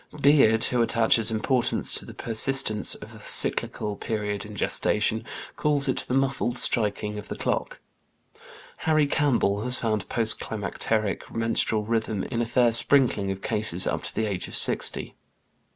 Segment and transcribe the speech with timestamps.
[0.19, 5.23] Beard, who attaches importance to the persistence of a cyclical period in gestation,
[5.55, 7.79] calls it the muffled striking of the clock.
[8.77, 10.09] Harry Campbell (Causation of Disease, p.
[10.09, 14.15] 54) has found post climacteric menstrual rhythm in a fair sprinkling of cases up to
[14.15, 15.13] the age of sixty.